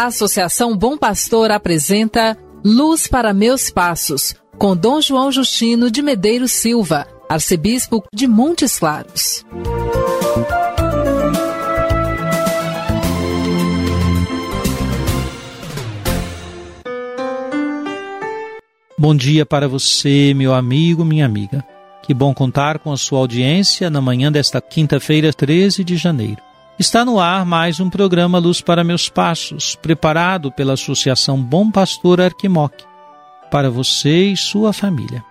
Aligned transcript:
A 0.00 0.06
Associação 0.06 0.74
Bom 0.74 0.96
Pastor 0.96 1.50
apresenta 1.50 2.34
Luz 2.64 3.06
para 3.06 3.34
Meus 3.34 3.68
Passos, 3.68 4.34
com 4.56 4.74
Dom 4.74 4.98
João 4.98 5.30
Justino 5.30 5.90
de 5.90 6.00
Medeiros 6.00 6.52
Silva, 6.52 7.06
arcebispo 7.28 8.02
de 8.10 8.26
Montes 8.26 8.78
Claros. 8.78 9.44
Bom 18.96 19.14
dia 19.14 19.44
para 19.44 19.68
você, 19.68 20.32
meu 20.34 20.54
amigo, 20.54 21.04
minha 21.04 21.26
amiga. 21.26 21.62
Que 22.02 22.14
bom 22.14 22.32
contar 22.32 22.78
com 22.78 22.90
a 22.90 22.96
sua 22.96 23.18
audiência 23.18 23.90
na 23.90 24.00
manhã 24.00 24.32
desta 24.32 24.62
quinta-feira, 24.62 25.30
13 25.30 25.84
de 25.84 25.98
janeiro. 25.98 26.49
Está 26.80 27.04
no 27.04 27.20
ar 27.20 27.44
mais 27.44 27.78
um 27.78 27.90
programa 27.90 28.38
Luz 28.38 28.62
para 28.62 28.82
Meus 28.82 29.06
Passos, 29.06 29.76
preparado 29.76 30.50
pela 30.50 30.72
Associação 30.72 31.38
Bom 31.38 31.70
Pastor 31.70 32.22
Arquimoc, 32.22 32.72
para 33.50 33.68
você 33.68 34.28
e 34.28 34.36
sua 34.38 34.72
família. 34.72 35.22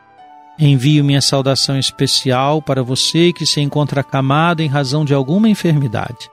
Envio 0.59 1.03
minha 1.03 1.21
saudação 1.21 1.75
especial 1.79 2.61
para 2.61 2.83
você 2.83 3.33
que 3.33 3.47
se 3.47 3.59
encontra 3.61 4.01
acamado 4.01 4.61
em 4.61 4.67
razão 4.67 5.03
de 5.03 5.11
alguma 5.11 5.49
enfermidade. 5.49 6.29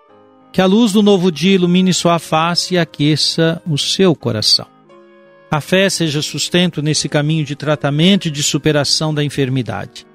Que 0.53 0.61
a 0.61 0.67
luz 0.67 0.93
do 0.93 1.03
novo 1.03 1.33
dia 1.33 1.55
ilumine 1.55 1.95
sua 1.95 2.19
face 2.19 2.75
e 2.75 2.79
aqueça 2.79 3.63
o 3.67 3.79
seu 3.79 4.15
coração. 4.15 4.67
A 5.51 5.63
fé 5.63 5.89
seja 5.89 6.21
sustento 6.21 6.83
nesse 6.83 7.09
caminho 7.09 7.43
de 7.43 7.57
tratamento 7.57 8.29
e 8.29 8.31
de 8.31 8.43
superação 8.43 9.15
da 9.15 9.25
enfermidade. 9.25 10.07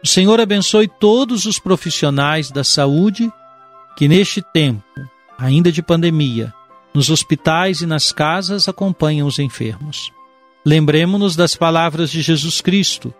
O 0.00 0.06
Senhor 0.06 0.40
abençoe 0.40 0.86
todos 0.86 1.44
os 1.44 1.58
profissionais 1.58 2.52
da 2.52 2.62
saúde 2.62 3.32
que 3.96 4.08
neste 4.08 4.42
tempo, 4.42 4.84
ainda 5.38 5.70
de 5.70 5.82
pandemia, 5.82 6.52
nos 6.94 7.10
hospitais 7.10 7.80
e 7.80 7.86
nas 7.86 8.12
casas 8.12 8.68
acompanham 8.68 9.26
os 9.26 9.38
enfermos. 9.38 10.12
Lembremos-nos 10.64 11.36
das 11.36 11.54
palavras 11.56 12.10
de 12.10 12.22
Jesus 12.22 12.60
Cristo: 12.60 13.12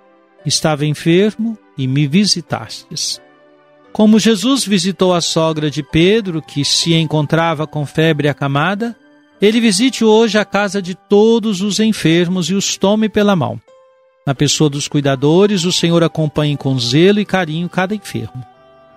Estava 0.47 0.87
enfermo 0.87 1.59
e 1.77 1.87
me 1.87 2.07
visitastes. 2.07 3.21
Como 3.93 4.19
Jesus 4.19 4.65
visitou 4.65 5.15
a 5.15 5.21
sogra 5.21 5.71
de 5.71 5.83
Pedro, 5.83 6.43
que 6.43 6.65
se 6.65 6.95
encontrava 6.95 7.67
com 7.67 7.87
febre 7.87 8.29
acamada, 8.29 8.97
ele 9.41 9.61
visite 9.61 10.05
hoje 10.05 10.39
a 10.39 10.45
casa 10.45 10.81
de 10.81 10.95
todos 10.95 11.61
os 11.61 11.79
enfermos 11.79 12.49
e 12.49 12.55
os 12.55 12.77
tome 12.77 13.09
pela 13.09 13.37
mão. 13.37 13.61
Na 14.27 14.35
pessoa 14.35 14.71
dos 14.71 14.89
cuidadores, 14.89 15.65
o 15.65 15.73
Senhor 15.73 16.03
acompanhe 16.03 16.57
com 16.57 16.79
zelo 16.79 17.21
e 17.21 17.25
carinho 17.25 17.69
cada 17.69 17.95
enfermo. 17.95 18.45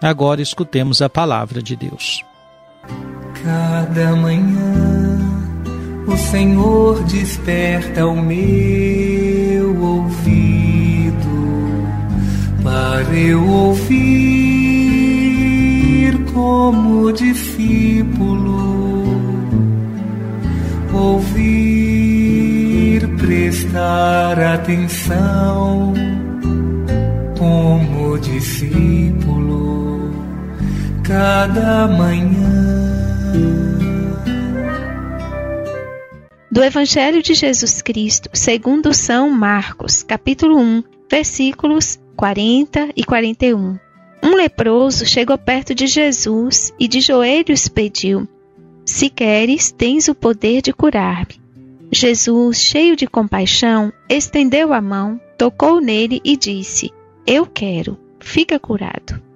Agora 0.02 0.42
escutemos 0.42 1.02
a 1.02 1.10
palavra 1.10 1.62
de 1.62 1.76
Deus. 1.76 2.24
Cada 3.44 4.16
manhã 4.16 5.20
o 6.08 6.16
Senhor 6.18 7.04
desperta 7.04 8.06
o 8.06 8.22
meu 8.22 9.84
ouvido 9.84 11.18
para 12.64 13.14
eu 13.16 13.44
ouvir 13.46 14.58
como 16.34 17.12
discípulo 17.12 18.68
ouvir 20.94 21.88
prestar 23.18 24.40
atenção 24.40 25.94
como 27.38 28.18
discípulo 28.20 29.47
cada 31.08 31.88
manhã. 31.88 32.68
Do 36.52 36.62
Evangelho 36.62 37.24
de 37.24 37.34
Jesus 37.34 37.82
Cristo, 37.82 38.30
segundo 38.34 38.94
São 38.94 39.30
Marcos, 39.30 40.04
capítulo 40.04 40.60
1, 40.60 40.84
versículos 41.10 41.98
40 42.18 42.90
e 42.94 43.06
41. 43.06 43.80
Um 44.22 44.36
leproso 44.36 45.06
chegou 45.06 45.38
perto 45.38 45.74
de 45.74 45.88
Jesus 45.88 46.74
e 46.78 46.90
de 46.90 47.00
joelhos 47.00 47.70
pediu: 47.70 48.28
Se 48.86 49.10
queres, 49.10 49.72
tens 49.72 50.10
o 50.10 50.16
poder 50.16 50.62
de 50.62 50.74
curar-me. 50.74 51.40
Jesus, 51.90 52.60
cheio 52.60 52.98
de 52.98 53.08
compaixão, 53.08 53.94
estendeu 54.10 54.74
a 54.74 54.82
mão, 54.82 55.22
tocou 55.38 55.80
nele 55.80 56.20
e 56.22 56.36
disse: 56.36 56.92
Eu 57.26 57.46
quero, 57.46 57.98
fica 58.20 58.60
curado. 58.60 59.27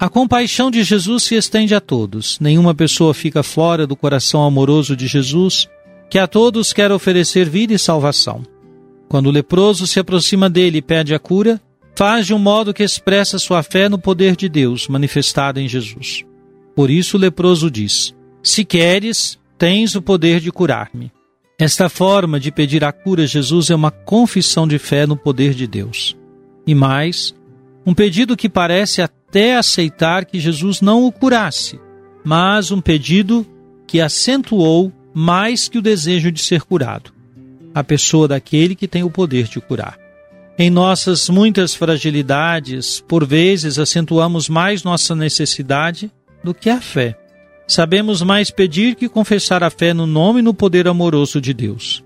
A 0.00 0.08
compaixão 0.08 0.70
de 0.70 0.84
Jesus 0.84 1.24
se 1.24 1.34
estende 1.34 1.74
a 1.74 1.80
todos. 1.80 2.38
Nenhuma 2.38 2.72
pessoa 2.72 3.12
fica 3.12 3.42
fora 3.42 3.84
do 3.84 3.96
coração 3.96 4.44
amoroso 4.44 4.94
de 4.94 5.08
Jesus, 5.08 5.68
que 6.08 6.18
a 6.18 6.26
todos 6.28 6.72
quer 6.72 6.92
oferecer 6.92 7.48
vida 7.48 7.74
e 7.74 7.78
salvação. 7.78 8.44
Quando 9.08 9.26
o 9.26 9.32
leproso 9.32 9.88
se 9.88 9.98
aproxima 9.98 10.48
dele 10.48 10.78
e 10.78 10.82
pede 10.82 11.14
a 11.14 11.18
cura, 11.18 11.60
faz 11.96 12.26
de 12.28 12.32
um 12.32 12.38
modo 12.38 12.72
que 12.72 12.84
expressa 12.84 13.40
sua 13.40 13.60
fé 13.64 13.88
no 13.88 13.98
poder 13.98 14.36
de 14.36 14.48
Deus 14.48 14.86
manifestado 14.86 15.58
em 15.58 15.66
Jesus. 15.66 16.24
Por 16.76 16.90
isso 16.90 17.16
o 17.16 17.20
leproso 17.20 17.68
diz: 17.68 18.14
Se 18.40 18.64
queres, 18.64 19.36
tens 19.58 19.96
o 19.96 20.02
poder 20.02 20.38
de 20.38 20.52
curar-me. 20.52 21.10
Esta 21.58 21.88
forma 21.88 22.38
de 22.38 22.52
pedir 22.52 22.84
a 22.84 22.92
cura 22.92 23.24
a 23.24 23.26
Jesus 23.26 23.68
é 23.68 23.74
uma 23.74 23.90
confissão 23.90 24.68
de 24.68 24.78
fé 24.78 25.08
no 25.08 25.16
poder 25.16 25.54
de 25.54 25.66
Deus. 25.66 26.16
E 26.64 26.72
mais, 26.72 27.34
um 27.84 27.92
pedido 27.92 28.36
que 28.36 28.48
parece 28.48 29.02
até 29.28 29.56
aceitar 29.56 30.24
que 30.24 30.40
Jesus 30.40 30.80
não 30.80 31.04
o 31.04 31.12
curasse, 31.12 31.78
mas 32.24 32.70
um 32.70 32.80
pedido 32.80 33.46
que 33.86 34.00
acentuou 34.00 34.90
mais 35.12 35.68
que 35.68 35.78
o 35.78 35.82
desejo 35.82 36.32
de 36.32 36.42
ser 36.42 36.62
curado, 36.62 37.12
a 37.74 37.84
pessoa 37.84 38.26
daquele 38.26 38.74
que 38.74 38.88
tem 38.88 39.02
o 39.02 39.10
poder 39.10 39.44
de 39.44 39.60
curar. 39.60 39.98
Em 40.58 40.70
nossas 40.70 41.28
muitas 41.28 41.74
fragilidades, 41.74 43.04
por 43.06 43.24
vezes 43.24 43.78
acentuamos 43.78 44.48
mais 44.48 44.82
nossa 44.82 45.14
necessidade 45.14 46.10
do 46.42 46.54
que 46.54 46.70
a 46.70 46.80
fé. 46.80 47.16
Sabemos 47.66 48.22
mais 48.22 48.50
pedir 48.50 48.94
que 48.94 49.10
confessar 49.10 49.62
a 49.62 49.68
fé 49.68 49.92
no 49.92 50.06
nome 50.06 50.40
e 50.40 50.42
no 50.42 50.54
poder 50.54 50.88
amoroso 50.88 51.38
de 51.38 51.52
Deus. 51.52 52.02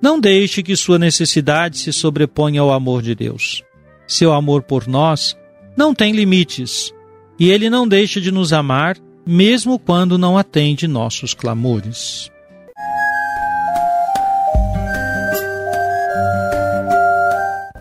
Não 0.00 0.18
deixe 0.18 0.62
que 0.62 0.74
sua 0.74 0.98
necessidade 0.98 1.78
se 1.78 1.92
sobreponha 1.92 2.62
ao 2.62 2.72
amor 2.72 3.02
de 3.02 3.14
Deus. 3.14 3.62
Seu 4.06 4.32
amor 4.32 4.62
por 4.62 4.88
nós 4.88 5.36
não 5.76 5.94
tem 5.94 6.12
limites 6.12 6.92
e 7.38 7.50
ele 7.50 7.68
não 7.68 7.86
deixa 7.86 8.20
de 8.20 8.30
nos 8.30 8.52
amar, 8.52 8.96
mesmo 9.26 9.78
quando 9.78 10.16
não 10.16 10.38
atende 10.38 10.86
nossos 10.86 11.34
clamores. 11.34 12.30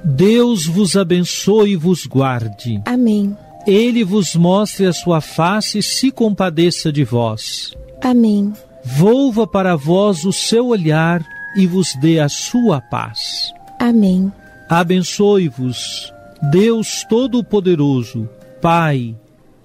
Deus 0.03 0.65
vos 0.65 0.95
abençoe 0.95 1.71
e 1.71 1.75
vos 1.75 2.05
guarde. 2.05 2.81
Amém. 2.85 3.35
Ele 3.65 4.03
vos 4.03 4.35
mostre 4.35 4.85
a 4.85 4.93
sua 4.93 5.21
face 5.21 5.79
e 5.79 5.83
se 5.83 6.11
compadeça 6.11 6.91
de 6.91 7.03
vós. 7.03 7.73
Amém. 8.01 8.53
Volva 8.83 9.47
para 9.47 9.75
vós 9.75 10.23
o 10.25 10.31
seu 10.31 10.67
olhar 10.67 11.25
e 11.55 11.65
vos 11.65 11.95
dê 11.95 12.19
a 12.19 12.29
sua 12.29 12.81
paz. 12.81 13.53
Amém. 13.79 14.31
Abençoe-vos, 14.69 16.12
Deus 16.51 17.05
Todo-Poderoso, 17.09 18.27
Pai 18.61 19.15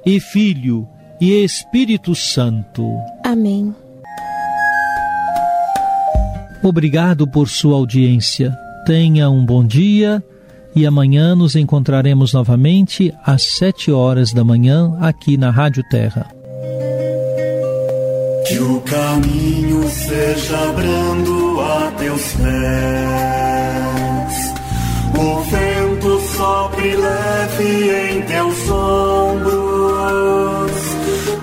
e 0.06 0.20
Filho 0.20 0.86
e 1.20 1.42
Espírito 1.42 2.14
Santo. 2.14 2.88
Amém. 3.24 3.74
Obrigado 6.62 7.26
por 7.26 7.48
sua 7.48 7.76
audiência. 7.76 8.56
Tenha 8.86 9.28
um 9.28 9.44
bom 9.44 9.64
dia 9.64 10.22
e 10.74 10.86
amanhã 10.86 11.34
nos 11.34 11.56
encontraremos 11.56 12.32
novamente 12.32 13.12
às 13.24 13.42
sete 13.56 13.90
horas 13.90 14.32
da 14.32 14.44
manhã 14.44 14.96
aqui 15.00 15.36
na 15.36 15.50
Rádio 15.50 15.82
Terra. 15.90 16.26
Que 18.46 18.58
o 18.60 18.80
caminho 18.82 19.88
seja 19.90 20.72
brando 20.72 21.60
a 21.60 21.90
teus 21.98 22.32
pés, 22.34 22.48
sopre 26.38 26.94
leve 26.94 27.90
em 27.90 28.22
teus 28.22 28.70
ombros, 28.70 30.70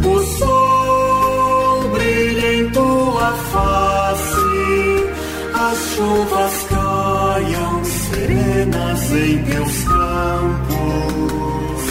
o 0.06 0.19
sol 0.38 1.89
brilha 1.89 2.56
em 2.56 2.69
tua 2.69 3.33
face, 3.51 5.09
as 5.53 5.77
chuvas 5.94 6.65
caiam 6.69 7.83
serenas 7.83 9.12
em 9.12 9.44
teus 9.44 9.83
campos, 9.83 11.83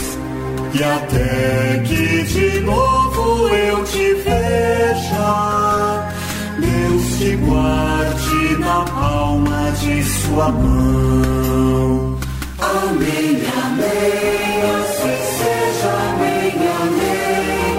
e 0.73 0.83
até 0.83 1.83
que 1.85 2.23
de 2.23 2.61
novo 2.61 3.49
eu 3.49 3.83
te 3.83 4.15
veja, 4.15 6.09
Deus 6.57 7.19
te 7.19 7.35
guarde 7.35 8.57
na 8.57 8.83
palma 8.83 9.71
de 9.79 10.03
sua 10.03 10.51
mão. 10.51 12.14
Amém, 12.65 13.43
amém, 13.63 14.61
assim 14.73 15.17
seja, 15.37 15.91
amém, 16.09 16.53
amém, 16.81 17.77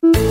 amém. 0.00 0.22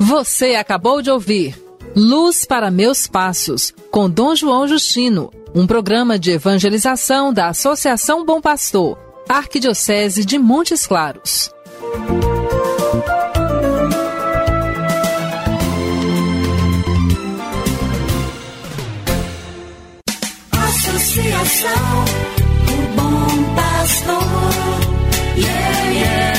Você 0.00 0.54
acabou 0.54 1.00
de 1.00 1.10
ouvir 1.10 1.56
Luz 1.94 2.44
para 2.44 2.70
Meus 2.70 3.06
Passos, 3.06 3.72
com 3.90 4.10
Dom 4.10 4.34
João 4.34 4.68
Justino, 4.68 5.32
um 5.54 5.66
programa 5.66 6.18
de 6.18 6.32
evangelização 6.32 7.32
da 7.32 7.48
Associação 7.48 8.24
Bom 8.24 8.40
Pastor, 8.40 8.98
Arquidiocese 9.28 10.24
de 10.24 10.38
Montes 10.38 10.86
Claros. 10.86 11.50
Associação, 20.96 22.04
o 22.72 22.96
bom 22.96 23.54
pastor. 23.54 24.22
Yeah, 25.36 25.90
yeah. 25.92 26.35